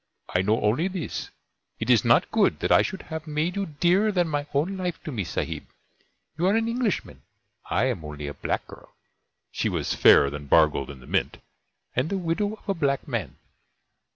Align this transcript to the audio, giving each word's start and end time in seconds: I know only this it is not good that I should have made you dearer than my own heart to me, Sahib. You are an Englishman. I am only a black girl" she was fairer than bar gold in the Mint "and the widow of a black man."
I 0.33 0.41
know 0.41 0.59
only 0.61 0.87
this 0.87 1.29
it 1.79 1.87
is 1.91 2.03
not 2.03 2.31
good 2.31 2.59
that 2.61 2.71
I 2.71 2.81
should 2.81 3.03
have 3.03 3.27
made 3.27 3.55
you 3.55 3.67
dearer 3.67 4.11
than 4.11 4.29
my 4.29 4.47
own 4.51 4.79
heart 4.79 4.95
to 5.03 5.11
me, 5.11 5.23
Sahib. 5.23 5.67
You 6.39 6.47
are 6.47 6.55
an 6.55 6.67
Englishman. 6.67 7.21
I 7.69 7.85
am 7.85 8.03
only 8.03 8.25
a 8.25 8.33
black 8.33 8.65
girl" 8.65 8.95
she 9.51 9.69
was 9.69 9.93
fairer 9.93 10.31
than 10.31 10.47
bar 10.47 10.69
gold 10.69 10.89
in 10.89 11.01
the 11.01 11.05
Mint 11.05 11.37
"and 11.95 12.09
the 12.09 12.17
widow 12.17 12.53
of 12.55 12.67
a 12.67 12.73
black 12.73 13.07
man." 13.07 13.35